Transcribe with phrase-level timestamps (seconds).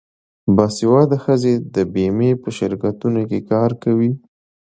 [0.55, 4.11] باسواده ښځې د بیمې په شرکتونو کې کار کوي.